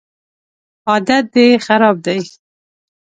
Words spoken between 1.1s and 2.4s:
دي خراب دی